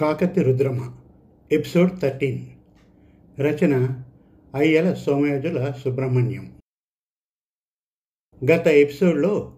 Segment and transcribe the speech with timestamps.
[0.00, 0.96] Kakati Rudrama
[1.52, 2.46] episode thirteen.
[3.40, 4.02] రచన
[4.54, 6.52] అయ్యల సోమయాజుల సుబ్రహ్మణ్యం.
[8.44, 9.54] గత ఎపిసోడ్లో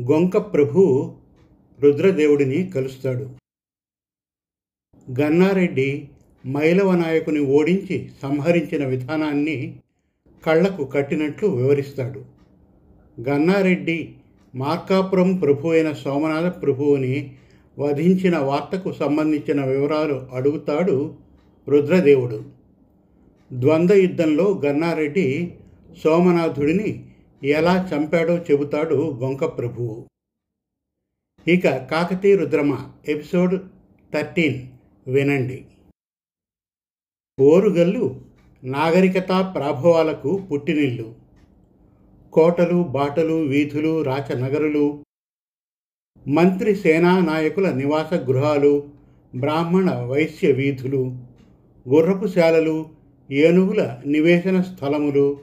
[0.00, 1.14] గొంక ప్రభు
[1.80, 3.30] రుద్రదేవుడిని కలుస్తాడు.
[5.20, 6.08] గన్నారెడ్డి
[6.46, 9.80] మైలవ నాయకుని ఓడించి సంహరించిన విధానాన్ని
[10.46, 12.24] కళ్ళకు కట్టినట్లు వివరిస్తాడు.
[13.20, 14.14] గన్నారెడ్డి
[14.54, 17.36] మార్కాపురం ప్రభు అయిన సోమనాథ ప్రభువుని
[17.80, 21.16] వధించిన వార్తకు సంబంధించిన వివరాలు అడుగుతాడు
[21.68, 22.44] రుద్రదేవుడు.
[23.52, 25.54] ద్వంద్వ యుద్ధంలో గన్నారెడ్డి
[25.98, 26.90] సోమనాథుడిని
[27.42, 30.06] ఎలా చంపాడో చెబుతాడు గొంక ప్రభువు
[31.48, 33.54] ఇక కాకతీ రుద్రమ ఎపిసోడ్
[34.14, 34.58] థర్టీన్
[35.10, 35.64] వినండి.
[37.40, 38.20] ఓరుగల్లు
[38.64, 41.14] నాగరికత ప్రాభవాలకు పుట్టినిల్లు.
[42.32, 45.02] కోటలు బాటలు వీధులు రాచనగరులు
[46.28, 48.84] మంత్రి సేనా నాయకుల నివాస గృహాలు
[49.34, 51.14] బ్రాహ్మణ వైశ్య వీధులు
[51.88, 52.86] గుర్రపుశాలలు
[53.30, 55.38] ఏనుగుల నివేశన స్థలములు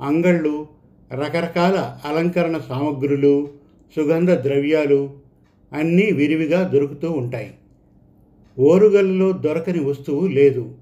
[0.00, 0.66] అంగళ్ళు
[1.12, 3.48] రకరకాల అలంకరణ సామగ్రులు
[3.96, 5.10] సుగంధ ద్రవ్యాలు
[5.72, 7.50] అన్నీ విరివిగా దొరుకుతూ ఉంటాయి.
[8.58, 10.74] ఓరుగల్లో దొరకని వస్తువు లేదు.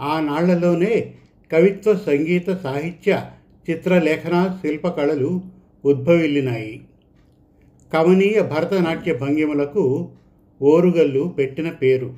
[0.00, 1.14] ఆనాళ్ళలోనే
[1.52, 3.24] కవిత్వ సంగీత సాహిత్య
[3.70, 5.40] చిత్రలేఖన శిల్పకళలు
[5.84, 6.80] ఉద్భవిల్లినాయి.
[7.94, 10.08] కమనీయ భరతనాట్య భంగిమలకు
[10.62, 12.14] ఓరుగల్లు పెట్టిన పేరు.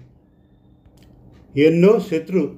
[1.57, 2.57] ఎన్నో శత్రు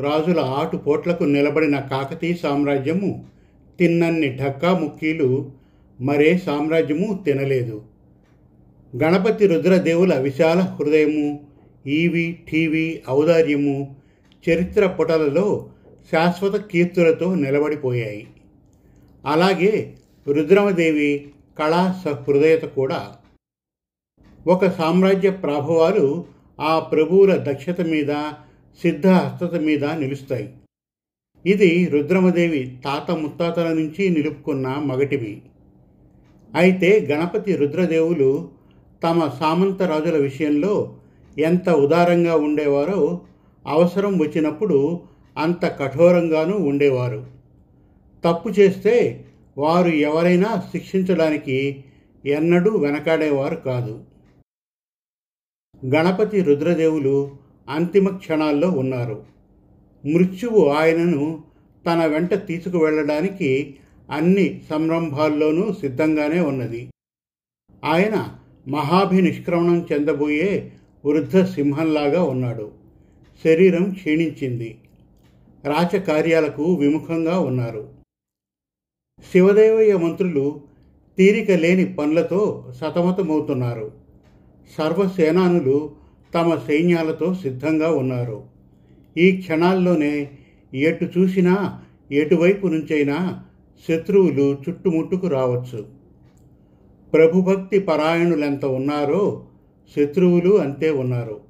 [0.00, 3.24] రాజుల ఆటుపోట్లకు నిలబడిన కాకతీయ సామ్రాజ్యము
[3.78, 5.52] తిన్నన్ని ఢక్కా ముక్కీలు
[6.00, 7.82] మరే సామ్రాజ్యము తినలేదు.
[8.96, 11.40] గణపతి రుద్రదేవుల విశాల హృదయము
[11.86, 13.96] ఈవి టీవీ ఔదార్యము
[14.50, 15.70] చరిత్ర పుటలలో
[16.12, 18.26] శాశ్వత కీర్తులతో నిలబడిపోయాయి.
[19.26, 19.94] అలాగే
[20.28, 23.16] రుద్రమదేవి కళా సహృదయత కూడా.
[24.46, 26.24] ఒక సామ్రాజ్య ప్రాభవాలు
[26.60, 28.32] ఆ ప్రభువుల దక్షత మీద
[28.82, 30.54] సిద్ధహస్తత మీద నిలుస్తాయి.
[31.46, 35.42] ఇది రుద్రమదేవి తాత ముత్తాతల నుంచి నిలుపుకున్న మగటివి.
[36.54, 38.50] అయితే గణపతి రుద్రదేవులు
[39.02, 40.96] తమ సామంత రాజుల విషయంలో
[41.38, 43.20] ఎంత ఉదారంగా ఉండేవారో
[43.66, 45.00] అవసరం వచ్చినప్పుడు
[45.38, 47.26] అంత కఠోరంగానూ ఉండేవారు.
[48.24, 49.24] తప్పు చేస్తే
[49.58, 51.84] వారు ఎవరైనా శిక్షించడానికి
[52.26, 54.04] ఎన్నడూ వెనకాడేవారు కాదు.
[55.86, 57.30] గణపతి రుద్రదేవులు
[57.68, 59.24] అంతిమ క్షణాల్లో ఉన్నారు.
[60.06, 61.44] మృత్యువు ఆయనను
[61.86, 63.74] తన వెంట తీసుకువెళ్ళడానికి
[64.10, 66.90] అన్ని సంరంభాల్లోనూ సిద్ధంగానే ఉన్నది.
[67.84, 70.72] ఆయన మహాభినిష్క్రమణం చెందబోయే
[71.04, 72.70] వృద్ధ సింహంలాగా ఉన్నాడు.
[73.44, 74.78] శరీరం క్షీణించింది.
[75.64, 77.91] రాచకార్యాలకు విముఖంగా ఉన్నారు.
[79.30, 80.60] శివదేవయ్య మంత్రులు
[81.18, 83.90] తీరిక లేని పనులతో సతమతమవుతున్నారు.
[84.78, 85.90] సర్వసేనానులు
[86.34, 88.42] తమ సైన్యాలతో సిద్ధంగా ఉన్నారు.
[89.16, 90.30] ఈ క్షణాల్లోనే
[90.74, 91.80] ఎటు చూసినా
[92.12, 93.42] ఎటువైపు నుంచైనా
[93.88, 95.86] శత్రువులు చుట్టుముట్టుకు రావచ్చు.
[97.12, 99.44] ప్రభుభక్తి పరాయణులెంత ఉన్నారో
[99.96, 101.40] శత్రువులు అంతే ఉన్నారు.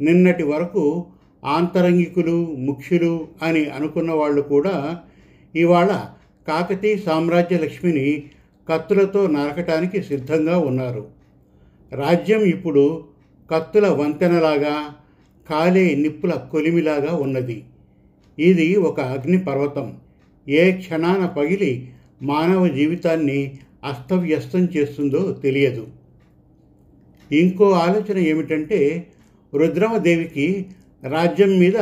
[0.00, 1.06] నిన్నటి వరకు
[1.44, 4.98] ఆంతరంగికులు ముఖ్యులు అని అనుకున్న వాళ్ళు కూడా
[5.56, 6.10] ఇవాళ
[6.48, 8.22] కాకతీయ సామ్రాజ్య లక్ష్మిని
[8.68, 11.06] కత్తులతో నరకటానికి సిద్ధంగా ఉన్నారు.
[11.92, 13.04] రాజ్యం ఇప్పుడు
[13.50, 14.94] కత్తుల వంతెనలాగా
[15.50, 17.64] కాలే నిప్పుల కొలిమిలాగా ఉన్నది.
[18.38, 19.96] ఇది ఒక అగ్నిపర్వతం.
[20.48, 21.88] ఏ క్షణాన పగిలి
[22.22, 25.86] మానవ జీవితాన్ని అస్తవ్యస్తం చేస్తుందో తెలియదు.
[27.32, 29.06] ఇంకో ఆలోచన ఏమిటంటే
[29.54, 30.66] రుద్రమదేవికి
[31.08, 31.76] రాజ్యం మీద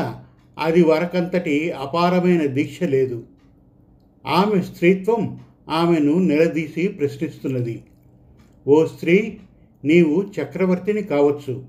[0.58, 3.22] అది వరకంతటి అపారమైన దీక్ష లేదు.
[4.26, 7.82] ఆమె స్త్రీత్వం ఆమెను నిలదీసి ప్రశ్నిస్తున్నది.
[8.68, 9.36] ఓ స్త్రీ
[9.84, 11.64] నీవు చక్రవర్తిని కావచ్చు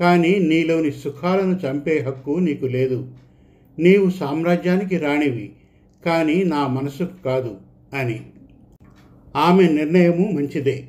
[0.00, 3.12] కానీ నీలోని సుఖాలను చంపే హక్కు నీకు లేదు.
[3.78, 5.52] నీవు సామ్రాజ్యానికి రాణివి
[6.06, 7.56] కానీ నా మనసుకు కాదు
[7.94, 8.26] అని.
[9.36, 10.88] ఆమె నిర్ణయము మంచిదే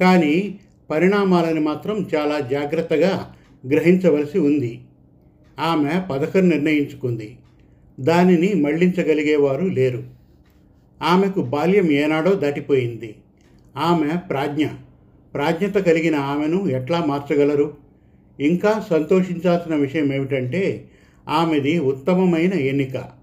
[0.00, 0.58] కానీ
[0.90, 3.34] పరిణామాలను మాత్రం చాలా జాగ్రత్తగా
[3.68, 4.80] గ్రహించవలసి ఉంది.
[5.60, 7.36] ఆమె పథకం నిర్ణయించుకుంది.
[8.00, 10.21] దానిని మళ్ళించగలిగేవారు లేరు.
[11.02, 13.14] ఆమెకు బాల్యం ఏనాడో దాటిపోయింది.
[13.76, 14.66] ఆమె ప్రాజ్ఞ.
[15.34, 17.76] ప్రాజ్ఞత కలిగిన ఆమెను ఎట్లా మార్చగలరు?
[18.40, 20.88] ఇంకా సంతోషించాల్సిన విషయం ఏమిటంటే
[21.28, 23.22] ఆమెది ఉత్తమమైన ఎన్నిక.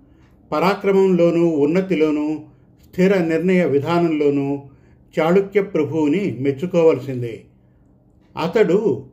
[0.51, 2.39] పరాక్రమంలోనూ ఉన్నతిలోనూ
[2.89, 4.61] స్థిర నిర్ణయ విధానంలోనూ
[5.19, 7.41] చాళుక్య ప్రభువుని మెచ్చుకోవలసిందే.
[8.43, 9.05] అతడు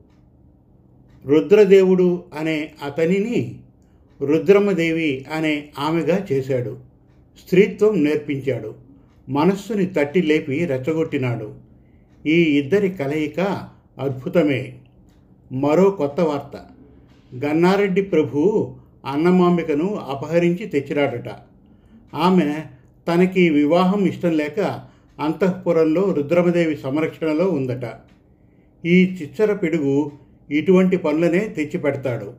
[1.27, 3.59] రుద్రదేవుడు అనే అతనిని
[4.23, 6.86] రుద్రమదేవి అనే ఆమెగా చేశాడు.
[7.39, 8.75] స్త్రీత్వం నేర్పించాడు.
[9.29, 11.55] మనస్సుని తట్టి లేపి రెచ్చగొట్టినాడు.
[12.27, 13.41] ఈ ఇద్దరి కలయిక
[13.99, 14.79] అద్భుతమే.
[15.53, 16.67] మరో కొత్త వార్త.
[17.45, 21.29] గన్నారెడ్డి ప్రభువు అన్నమాంబికను అపహరించి తెచ్చిరాడట.
[22.15, 22.63] ఆమె
[23.09, 24.61] తనకి వివాహం ఇష్టం లేక
[25.21, 27.85] అంతఃపురంలో రుద్రమదేవి సంరక్షణలో ఉందట.
[28.85, 30.13] ఈ చిచ్చర పిడుగు
[30.51, 32.33] ఇటువంటి పనులనే తెచ్చిపెడతాడు.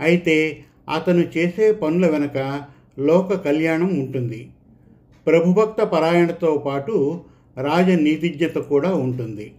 [0.00, 0.64] అయితే
[0.94, 2.62] అతను చేసే పనుల వెనక
[3.00, 4.48] లోక కళ్యాణం ఉంటుంది.
[5.26, 7.20] ప్రభుభక్త పరాయణతో పాటు
[7.62, 9.52] రాజనీతిజ్ఞత కూడా ఉంటుంది.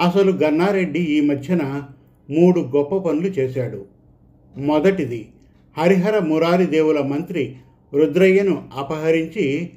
[0.00, 1.82] అసలు గన్నారెడ్డి ఈ మధ్యన
[2.30, 3.84] మూడు గొప్ప పనులు చేశాడు.
[4.56, 5.28] మొదటిది
[5.78, 7.56] హరిహర మురారి దేవుల మంత్రి
[7.94, 9.70] రుద్రయ్యను అపహరించి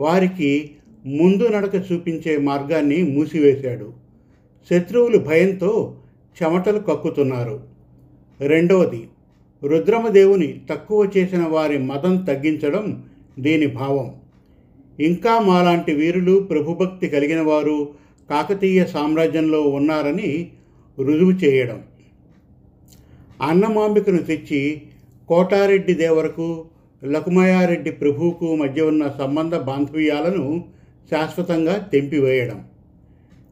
[0.00, 0.70] వారికి
[1.06, 3.92] ముందు నడక చూపించే మార్గాన్ని మూసివేశాడు.
[4.70, 5.94] శత్రువులు భయంతో
[6.42, 7.60] చెమటలు కక్కుతున్నారు.
[8.40, 9.08] రెండవది
[9.62, 13.04] రుద్రమదేవుని తక్కువ చేసిన వారి మతం తగ్గించడం
[13.38, 14.14] దీని భావం.
[15.00, 17.88] ఇంకా మాలాంటి వీరులు ప్రభుభక్తి కలిగిన వారు
[18.30, 20.50] కాకతీయ సామ్రాజ్యంలో ఉన్నారని
[20.98, 21.82] రుజువు చేయడం.
[23.42, 24.82] అన్నమాంబికను తెచ్చి
[25.28, 26.64] కోటారెడ్డి దేవరకు
[27.04, 30.64] లకుమయారెడ్డి ప్రభువుకు మధ్య ఉన్న సంబంధ బాంధవ్యాలను
[31.10, 32.64] శాశ్వతంగా తెంపివేయడం.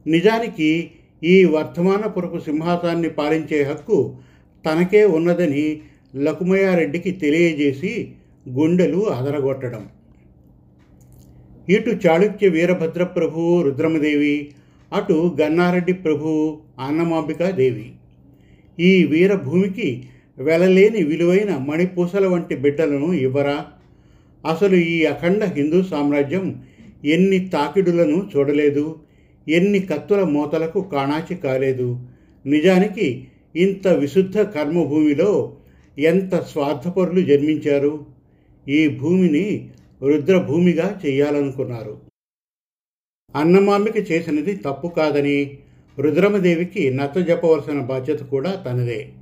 [0.07, 0.91] నిజానికి
[1.23, 4.15] ఈ వర్ధమానపురపు సింహాసాన్ని పాలించే హక్కు
[4.65, 5.81] తనకే ఉన్నదని
[6.17, 8.11] లకుమయారెడ్డికి తెలియజేసి
[8.49, 9.87] గుండెలు అదరగొట్టడం.
[11.69, 14.51] ఇటు చాళుక్య వీరభద్ర ప్రభువు రుద్రమదేవి
[14.93, 17.91] అటు గన్నారెడ్డి ప్రభువు అన్నమాంబికాదేవి
[18.79, 20.03] ఈ వీరభూమికి
[20.37, 23.65] వెలలేని విలువైన మణిపూసల వంటి బిడ్డలను ఇవ్వరా?
[24.45, 26.63] అసలు ఈ అఖండ హిందూ సామ్రాజ్యం
[27.05, 28.95] ఎన్ని తాకిడులను చూడలేదు
[29.47, 32.09] ఎన్ని కత్తుల మూతలకు కాణాచి కాలేదు.
[32.45, 35.53] నిజానికి ఇంత విశుద్ధ కర్మభూమిలో
[35.99, 38.05] ఎంత స్వార్థపరులు జన్మించారు?
[38.67, 39.71] ఈ భూమిని
[40.01, 41.97] రుద్రభూమిగా చేయాలనుకున్నారు
[43.35, 45.57] అన్నమామిక చేసినది తప్పు కాదని
[45.99, 49.13] రుద్రమదేవికి నచ్చ చెప్పవలసిన బాధ్యత కూడా తనదే.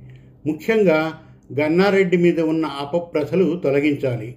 [0.46, 1.14] ముఖ్యంగా
[1.52, 4.34] గన్నారెడ్డి మీద ఉన్న అపప్రసలు తొలగించాలి.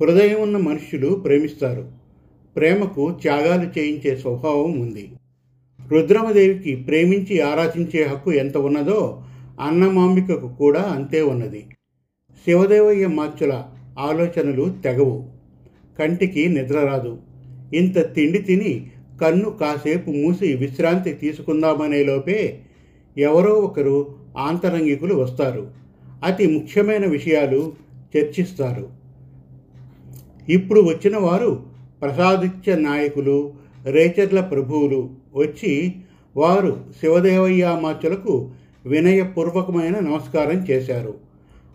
[0.00, 1.92] హృదయం ఉన్న మనుష్యులు ప్రేమిస్తారు.
[2.56, 5.10] ప్రేమకు త్యాగాలు చేయించే స్వభావం ఉంది.
[5.88, 9.24] రుద్రమదేవికి ప్రేమించి ఆరాధించే హక్కు ఎంత ఉన్నదో
[9.62, 11.66] అన్నమాంబికకు కూడా అంతే ఉన్నది.
[12.44, 13.64] శివదేవయ్య మార్చుల
[13.98, 15.24] ఆలోచనలు తెగవు.
[15.98, 17.18] కంటికి నిద్ర రాదు.
[17.74, 22.60] ఇంత తిండి తిని కన్ను కాసేపు మూసి విశ్రాంతి తీసుకుందామనే లోపే
[23.18, 25.70] ఎవరో ఒకరు ఆంతరంగికులు వస్తారు.
[26.24, 27.72] అతి ముఖ్యమైన విషయాలు
[28.16, 28.88] చర్చిస్తారు.
[30.48, 31.66] ఇప్పుడు వచ్చిన వారు
[32.02, 33.52] ప్రసాదిత్య నాయకులు
[33.84, 35.94] రేచర్ల ప్రభువులు వచ్చి
[36.36, 38.50] వారు శివదేవయ్యామాచులకు
[38.86, 41.14] వినయపూర్వకమైన నమస్కారం చేశారు.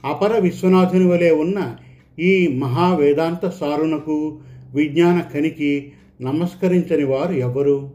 [0.06, 1.76] అపర విశ్వనాథుని వలె ఉన్న
[2.20, 4.40] ఈ మహావేదాంత సారునకు
[4.74, 7.92] విజ్ఞాన కనికి నమస్కరించని వారు ఎవరు?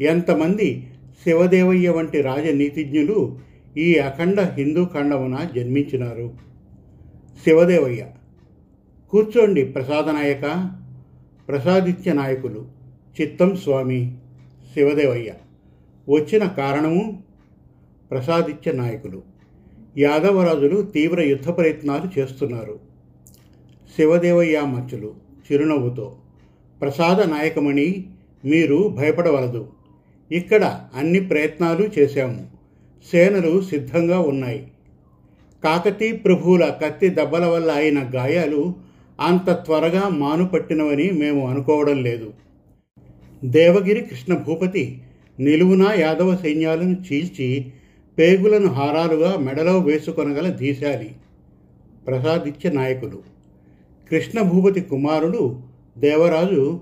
[0.00, 0.86] ఎంతమంది
[1.24, 3.38] శివదేవయ్య వంటి రాజనీతిజ్ఞులు
[3.76, 6.30] ఈ అఖండ హిందూ ఖండమున జన్మించినారు?
[7.44, 8.06] శివదేవయ్య
[9.10, 10.70] కూర్చోండి ప్రసాదనాయక
[11.48, 12.66] ప్రసాదిత్య నాయకులు
[13.20, 14.16] చిత్తం స్వామి
[14.74, 15.32] శివదేవయ్య.
[16.08, 17.25] వచ్చిన కారణము?
[18.10, 19.22] ప్రసాదిత్య నాయకులు.
[19.98, 22.80] యాదవరాజులు తీవ్ర యుద్ధ ప్రయత్నాలు చేస్తున్నారు.
[23.96, 25.14] శివదేవయ్యామచ్చులు
[25.52, 26.16] చిరునవ్వుతో
[26.80, 28.06] ప్రసాద నాయకమణి
[28.44, 29.68] మీరు భయపడవలదు.
[30.32, 32.46] ఇక్కడ అన్ని ప్రయత్నాలు చేశాము.
[33.10, 34.66] సేనలు సిద్ధంగా ఉన్నాయి.
[35.64, 38.74] కాకతీ ప్రభువుల కత్తి దెబ్బల వల్ల అయిన గాయాలు
[39.20, 42.32] అంత త్వరగా మానుపట్టినవని మేము అనుకోవడం లేదు.
[43.44, 45.02] దేవగిరి కృష్ణ భూపతి
[45.40, 47.72] నిలువునా యాదవ సైన్యాలను చీల్చి
[48.18, 51.16] పేగులను హారాలుగా మెడలో వేసుకొనగల దీశాలి
[52.06, 53.22] ప్రసాదిత్య నాయకులు.
[54.10, 55.60] కృష్ణ భూపతి కుమారుడు
[55.98, 56.80] దేవరాజు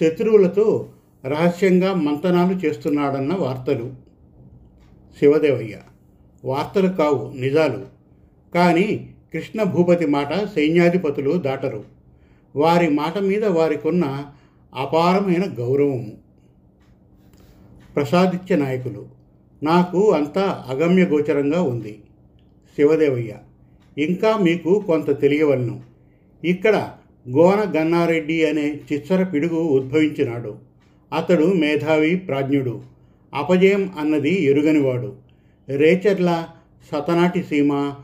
[0.00, 0.88] శత్రువులతో
[1.26, 3.94] రహస్యంగా మంతనాలు చేస్తున్నాడన్న వార్తలు.
[5.18, 5.78] శివదేవయ్య
[6.44, 7.86] వార్తలు కావు నిజాలు.
[8.54, 11.84] కానీ కృష్ణ భూపతి మాట సైన్యాధిపతులు దాటరు.
[12.56, 14.26] వారి మాట మీద వారికున్న
[14.74, 16.12] అపారమైన గౌరవము.
[17.96, 19.15] ప్రసాదిత్య నాయకులు.
[19.66, 21.94] నాకు అంతా అగమ్య గోచరంగా ఉంది.
[22.76, 23.32] శివదేవయ్య
[23.98, 25.76] ఇంకా మీకు కొంత తెలియవలను.
[26.44, 26.76] ఇక్కడ
[27.26, 30.52] గోన గన్నారెడ్డి అనే చిచ్చర పిడుగు ఉద్భవించినాడు.
[31.12, 32.74] అతడు మేధావి ప్రాజ్ఞుడు.
[33.34, 35.10] అపజయం అన్నది ఎరుగనివాడు.
[35.68, 36.30] రేచర్ల
[36.92, 37.94] సతనాటి సీమ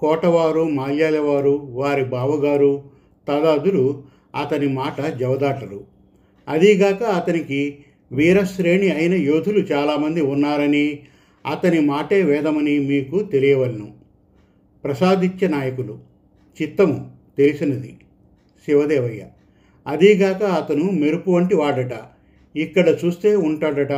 [0.00, 2.72] కోటవారు మాల్యాలవారు వారి బావగారు
[3.28, 3.84] తదాదులు
[4.40, 5.80] అతని మాట జవదాటరు.
[6.48, 7.60] అదీగాక అతనికి
[8.12, 10.86] వీరశ్రేణి అయిన యోధులు చాలామంది ఉన్నారని
[11.46, 13.92] అతని మాటే వేదమని మీకు తెలియవలను.
[14.84, 15.98] ప్రసాదిత్య నాయకులు
[16.62, 17.98] చిత్తము తెలిసినది.
[18.66, 19.26] శివదేవయ్య
[19.86, 21.92] అదీగాక అతను మెరుపు వంటి వాడట.
[22.56, 23.92] ఇక్కడ చూస్తే ఉంటాడట.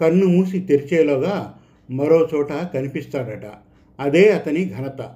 [0.00, 1.54] కన్ను మూసి తెరిచేలోగా
[1.90, 3.42] మరో చోట కనిపిస్తాడట.
[4.00, 5.14] అదే అతని ఘనత.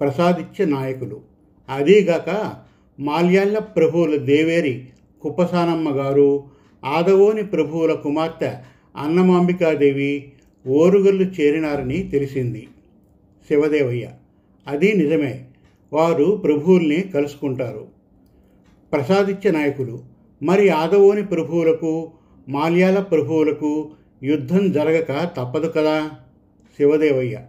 [0.00, 1.20] ప్రసాదిత్య నాయకులు
[1.68, 2.52] అదీగాక
[3.00, 4.88] మాల్యాళ్ళ ప్రభువుల దేవేరి
[5.22, 6.44] కుప్పసానమ్మ గారు
[6.84, 8.52] ఆదవోని ప్రభువుల కుమార్తె
[8.96, 10.32] అన్నమాంబికాదేవి
[10.66, 12.68] ఓరుగల్లు చేరినారని తెలిసింది.
[13.48, 14.10] శివదేవయ్య
[14.68, 15.44] అది నిజమే.
[15.92, 17.86] వారు ప్రభువుల్ని కలుసుకుంటారు.
[18.92, 20.02] ప్రసాదిత్య నాయకులు
[20.42, 22.12] మరి ఆదవోని ప్రభువులకు
[22.48, 23.90] మాల్యాల ప్రభువులకు
[24.22, 26.10] యుద్ధం జరగక తప్పదు కదా?
[26.76, 27.40] శివదేవయ్య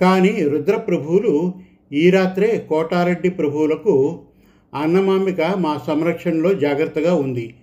[0.00, 1.52] కానీ రుద్రప్రభువులు
[1.92, 4.20] ఈ రాత్రే కోటారెడ్డి ప్రభువులకు
[4.74, 7.54] అన్నమాంబిక మా సంరక్షణలో జాగ్రత్తగా ఉంది.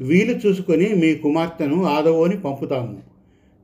[0.00, 3.11] వీలు చూసుకొని మీ కుమార్తెను ఆదవోని పంపుతాము.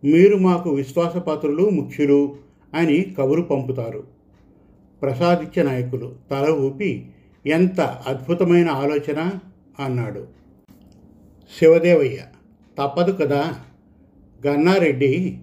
[0.04, 2.36] మీరు మాకు విశ్వాసపాత్రులు ముఖ్యులు
[2.74, 4.04] అని కబురు పంపుతారు.
[5.02, 7.06] ప్రసాదిత్య నాయకులు తల ఊపి
[7.46, 9.30] ఎంత అద్భుతమైన ఆలోచన
[9.80, 10.26] అన్నాడు.
[11.58, 12.16] శివదేవయ్య
[12.78, 13.54] తప్పదు కదా.
[14.46, 15.38] గన్నారెడ్డి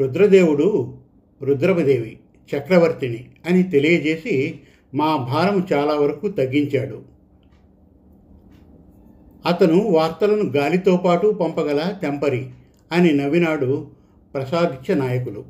[0.00, 0.94] రుద్రదేవుడు
[1.42, 2.18] రుద్రమదేవి
[2.56, 4.60] చక్రవర్తిని అని తెలియజేసి
[4.94, 7.02] మా భారం చాలా వరకు తగ్గించాడు.
[9.46, 12.46] అతను వార్తలను గాలితో పాటు పంపగల తెంపరి.
[12.92, 13.86] అని నవ్వినాడు
[14.34, 15.44] ప్రసాదిత్య నాయకులు.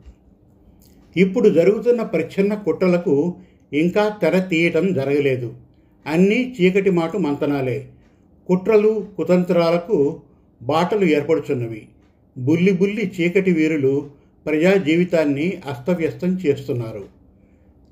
[1.16, 3.35] ఇప్పుడు జరుగుతున్న ప్రచ్ఛన్న కుట్రలకు
[3.73, 5.55] ఇంకా తెర తీయటం జరగలేదు.
[6.07, 7.88] అన్నీ చీకటి మాటు మంతనాలే.
[8.47, 10.21] కుట్రలు కుతంత్రాలకు
[10.62, 11.88] బాటలు ఏర్పడుచున్నవి.
[12.38, 14.11] బుల్లి బుల్లి చీకటి వీరులు
[14.47, 17.05] ప్రజా జీవితాన్ని అస్తవ్యస్తం చేస్తున్నారు.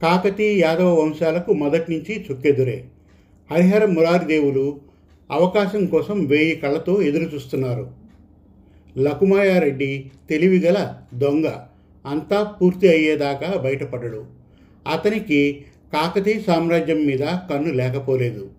[0.03, 2.85] కాకతీయ యాదవ వంశాలకు మొదటి నుంచి చుక్కెదురే.
[3.51, 4.81] హరిహర మురారిదేవులు
[5.31, 8.04] అవకాశం కోసం వేయి కళ్ళతో ఎదురు చూస్తున్నారు
[8.99, 11.47] లకుమాయారెడ్డి తెలివిగల దొంగ.
[12.07, 14.25] అంతా పూర్తి అయ్యేదాకా బయటపడడు
[14.93, 18.51] అతనికి కాకతీయ సామ్రాజ్యం మీద కన్ను లేకపోలేదు.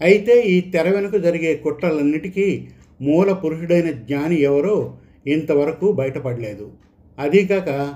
[0.00, 2.68] అయితే ఈ తెర వెనుక జరిగే కుట్రలన్నిటికీ
[3.00, 6.72] మూల పురుషుడైన జ్ఞాని ఎవరో ఇంతవరకు బయటపడలేదు.
[7.18, 7.94] అదీకాక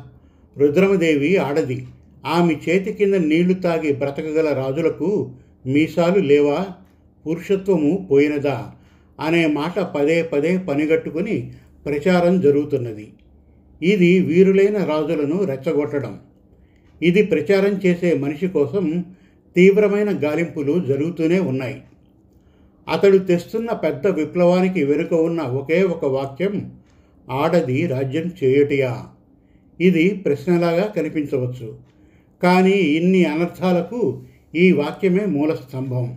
[0.59, 1.87] రుద్రమదేవి ఆడది.
[2.27, 5.33] ఆమె చేతి కింద నీళ్ళు తాగి బ్రతకగల రాజులకు
[5.67, 6.67] మీసాలు లేవా?
[7.27, 8.73] పురుషత్వము పోయినదా?
[9.21, 11.53] అనే మాట పదే పదే పనిగట్టుకుని
[11.87, 13.12] ప్రచారం జరుగుతున్నది.
[13.82, 16.20] ఇది వీరులైన రాజులను రెచ్చగొట్టడం.
[17.02, 19.04] ఇది ప్రచారం చేసే మనిషి కోసం
[19.56, 21.82] తీవ్రమైన గాలింపులు జరుగుతూనే ఉన్నాయి.
[22.88, 26.72] అతడు తెస్తున్న పెద్ద విప్లవానికి వెనుక ఉన్న ఒకే ఒక వాక్యం
[27.30, 29.06] ఆడది రాజ్యం చేయుటియా?
[29.80, 31.76] ఇది ప్రశ్నలాగా కనిపించవచ్చు.
[32.42, 34.22] కానీ ఇన్ని అనర్థాలకు
[34.54, 36.16] ఈ వాక్యమే మూల స్తంభం.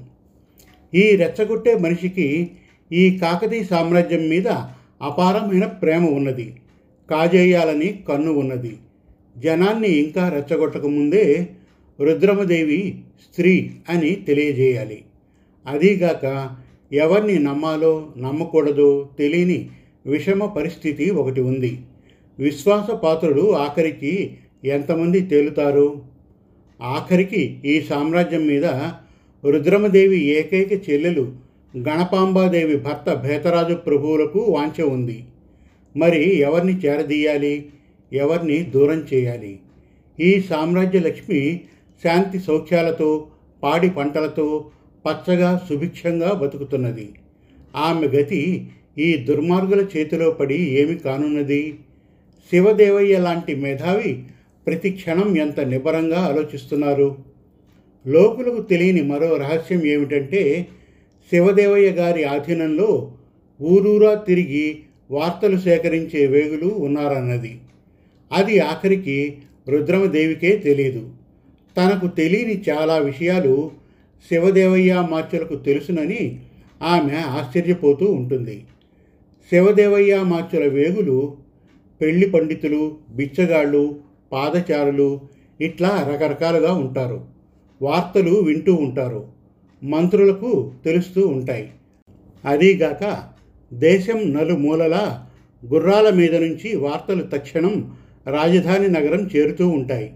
[0.94, 2.52] ఈ రెచ్చగొట్టే మనిషికి
[2.92, 4.48] ఈ కాకతీయ సామ్రాజ్యం మీద
[5.04, 6.54] అపారమైన ప్రేమ ఉన్నది
[7.10, 8.78] కాజేయాలని కన్ను ఉన్నది.
[9.38, 11.50] జనాన్ని ఇంకా రెచ్చగొట్టకముందే
[12.00, 15.04] రుద్రమదేవి స్త్రీ అని తెలియజేయాలి.
[15.68, 16.56] అదీగాక
[16.94, 19.70] ఎవరిని నమ్మాలో నమ్మకూడదో తెలియని
[20.06, 21.80] విషమ పరిస్థితి ఒకటి ఉంది.
[22.40, 26.02] విశ్వాస పాత్రుడు ఆఖరికి ఎంతమంది తేలుతారు?
[26.82, 28.66] ఆఖరికి ఈ సామ్రాజ్యం మీద
[29.46, 31.43] రుద్రమదేవి ఏకైక చెల్లెలు
[31.78, 35.24] గణపాంబాదేవి భర్త భేతరాజు ప్రభువులకు వాంఛ ఉంది.
[35.98, 37.66] మరి ఎవరిని చేరదీయాలి?
[38.14, 39.60] ఎవరిని దూరం చేయాలి?
[40.20, 41.62] ఈ సామ్రాజ్య లక్ష్మి
[42.04, 43.28] శాంతి సౌఖ్యాలతో
[43.64, 44.66] పాడి పంటలతో
[45.06, 47.10] పచ్చగా సుభిక్షంగా బతుకుతున్నది.
[47.76, 51.80] ఆమె గతి ఈ దుర్మార్గుల చేతిలో పడి ఏమి కానున్నది?
[52.50, 54.24] శివదేవయ్య లాంటి మేధావి
[54.68, 57.18] ప్రతి క్షణం ఎంత నిబరంగా ఆలోచిస్తున్నారు?
[58.08, 60.68] లోకులకు తెలియని మరో రహస్యం ఏమిటంటే
[61.32, 63.12] శివదేవయ్య గారి ఆధీనంలో
[63.62, 64.80] ఊరూరా తిరిగి
[65.12, 67.60] వార్తలు సేకరించే వేగులు ఉన్నారన్నది.
[68.32, 69.38] అది ఆఖరికి
[69.70, 71.10] రుద్రమదేవికే తెలియదు
[71.78, 73.72] తనకు తెలియని చాలా విషయాలు
[74.30, 76.40] శివదేవయ్య మార్చులకు తెలుసునని
[76.82, 78.64] ఆమె ఆశ్చర్యపోతూ ఉంటుంది.
[79.50, 81.38] శివదేవయ్య మార్చుల వేగులు
[82.02, 84.00] పెళ్ళి పండితులు బిచ్చగాళ్ళు
[84.32, 85.22] పాదచారులు
[85.62, 87.26] ఇట్లా రకరకాలుగా ఉంటారు.
[87.82, 89.33] వార్తలు వింటూ ఉంటారు.
[89.84, 91.70] మంత్రులకు తెలుస్తూ ఉంటాయి.
[92.46, 93.24] అదీగాక
[93.74, 95.28] దేశం నలుమూలలా
[95.66, 97.96] గుర్రాల మీద నుంచి వార్తలు తక్షణం
[98.28, 100.14] రాజధాని నగరం చేరుతూ ఉంటాయి.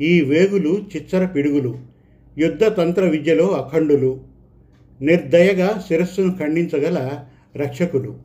[0.00, 1.78] ఈ వేగులు చిచ్చర పిడుగులు
[2.38, 4.20] యుద్ధ తంత్ర విద్యలో అఖండులు
[5.02, 7.22] నిర్దయగా శిరస్సును ఖండించగల
[7.56, 8.16] రక్షకులు.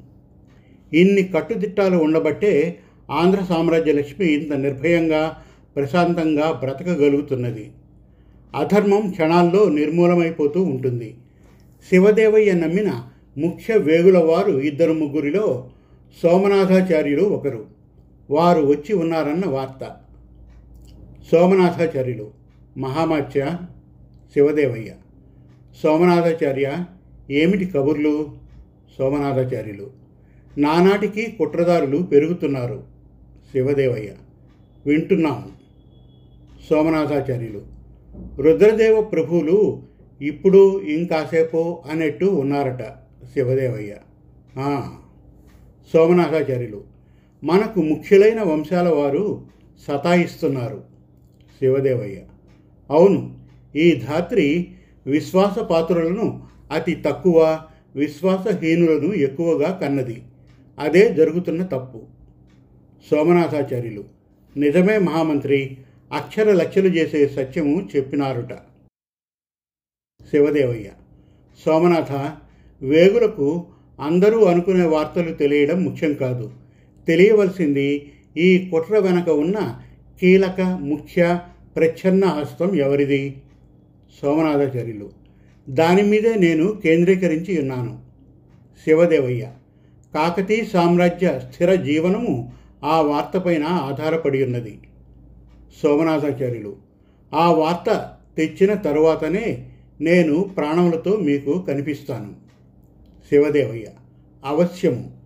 [0.93, 2.79] ఇన్ని కట్టుదిట్టాలు ఉండబట్టే
[3.11, 5.35] ఆంధ్ర సామ్రాజ్య లక్ష్మి ఇంత నిర్భయంగా
[5.75, 7.71] ప్రశాంతంగా బ్రతకగలుగుతున్నది.
[8.55, 11.17] అధర్మం క్షణాల్లో నిర్మూలమైపోతూ ఉంటుంది.
[11.89, 13.03] శివదేవయ్య నమ్మిన
[13.37, 15.69] ముఖ్య వేగుల వారు ఇద్దరు ముగ్గురిలో
[16.23, 17.65] సోమనాథాచార్యులు ఒకరు.
[18.29, 19.95] వారు వచ్చి ఉన్నారన్న వార్త.
[21.31, 22.31] సోమనాథాచార్యులు
[22.77, 23.57] మహామాత్య
[24.33, 24.91] శివదేవయ్య.
[25.83, 26.85] సోమనాథాచార్య
[27.29, 28.29] ఏమిటి కబుర్లు?
[28.97, 29.89] సోమనాథాచార్యులు.
[30.57, 32.83] నానాటికి కుట్రదారులు పెరుగుతున్నారు
[33.51, 34.09] శివదేవయ్య.
[34.85, 35.47] వింటున్నాము.
[36.69, 37.74] సోమనాథాచార్యులు
[38.39, 39.83] రుద్రదేవ ప్రభువులు
[40.21, 42.83] ఇప్పుడు ఇంకాసేపు అన్నట్టు ఉన్నారట
[43.33, 43.95] శివదేవయ్య.
[45.93, 46.83] సోమనాథాచార్యులు
[47.43, 49.41] మనకు ముఖ్యులైన వంశాల వారు
[49.87, 50.83] సతాయిస్తున్నారు
[51.59, 52.17] శివదేవయ్య.
[52.89, 53.37] అవును
[53.75, 54.67] ఈ ధాత్రి
[55.07, 57.61] విశ్వాస పాత్రులను అతి తక్కువ
[57.95, 60.23] విశ్వాసహీనులను ఎక్కువగా కన్నది.
[60.79, 62.01] అదే జరుగుతున్న తప్పు.
[63.11, 64.03] సోమనాథాచార్యులు
[64.57, 65.77] నిజమే మహామంత్రి
[66.11, 68.53] అక్షర లక్షలు చేసే సత్యము చెప్పినారుట.
[70.31, 70.89] శివదేవయ్య
[71.65, 72.11] సోమనాథ
[72.85, 73.65] వేగులకు
[73.99, 76.51] అందరూ అనుకునే వార్తలు తెలియడం ముఖ్యం కాదు.
[77.07, 79.81] తెలియవలసింది ఈ కుట్ర వెనక ఉన్న
[80.21, 81.39] కీలక ముఖ్య
[81.75, 83.41] ప్రచ్ఛన్న హస్తం ఎవరిది?
[84.21, 85.11] సోమనాథాచార్యులు.
[85.69, 87.99] దాని మీదే నేను కేంద్రీకరించి ఉన్నాను.
[88.83, 89.51] శివదేవయ్య
[90.13, 94.79] కాకతీ సామ్రాజ్య స్థిర జీవనము ఆ వార్తపైన ఆధారపడి ఉన్నది.
[95.83, 96.75] సోమనాథాచార్యులు
[97.33, 102.35] ఆ వార్త తెచ్చిన తరువాతనే నేను ప్రాణములతో మీకు కనిపిస్తాను.
[103.29, 103.85] శివదేవయ్య
[104.45, 105.17] అవశ్యము.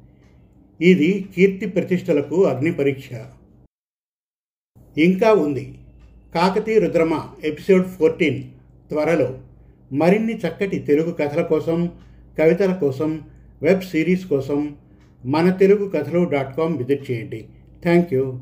[0.81, 3.09] ఇది కీర్తి ప్రతిష్టలకు అగ్ని పరీక్ష.
[4.97, 5.77] ఇంకా ఉంది.
[6.35, 8.43] కాకతీ రుద్రమ ఎపిసోడ్ ఫోర్టీన్
[8.89, 9.37] త్వరలో.
[9.91, 11.91] మరిన్ని చక్కటి తెలుగు కథల కోసం
[12.39, 13.21] కవితల కోసం
[13.61, 14.75] వెబ్ సిరీస్ కోసం
[15.25, 17.45] మన తెలుగు కథలు డాట్ కామ్ విజిట్ చేయండి.
[17.81, 18.39] Thank you.